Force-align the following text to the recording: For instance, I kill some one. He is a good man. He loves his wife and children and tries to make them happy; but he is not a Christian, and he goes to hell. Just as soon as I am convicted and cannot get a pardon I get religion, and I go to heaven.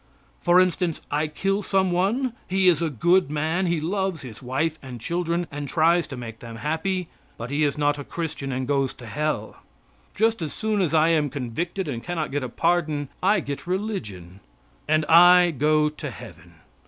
For 0.41 0.59
instance, 0.59 0.99
I 1.11 1.27
kill 1.27 1.61
some 1.61 1.91
one. 1.91 2.33
He 2.47 2.67
is 2.67 2.81
a 2.81 2.89
good 2.89 3.29
man. 3.29 3.67
He 3.67 3.79
loves 3.79 4.23
his 4.23 4.41
wife 4.41 4.79
and 4.81 4.99
children 4.99 5.45
and 5.51 5.69
tries 5.69 6.07
to 6.07 6.17
make 6.17 6.39
them 6.39 6.55
happy; 6.55 7.07
but 7.37 7.51
he 7.51 7.63
is 7.63 7.77
not 7.77 7.99
a 7.99 8.03
Christian, 8.03 8.51
and 8.51 8.61
he 8.63 8.65
goes 8.65 8.95
to 8.95 9.05
hell. 9.05 9.57
Just 10.15 10.41
as 10.41 10.53
soon 10.53 10.81
as 10.81 10.95
I 10.95 11.09
am 11.09 11.29
convicted 11.29 11.87
and 11.87 12.01
cannot 12.03 12.31
get 12.31 12.41
a 12.41 12.49
pardon 12.49 13.09
I 13.21 13.41
get 13.41 13.67
religion, 13.67 14.39
and 14.87 15.05
I 15.05 15.51
go 15.51 15.87
to 15.89 16.09
heaven. 16.09 16.55